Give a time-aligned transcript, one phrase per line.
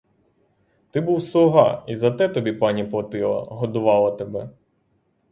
[0.91, 4.49] Ти був слуга і за те тобі пані платила, годувала тебе.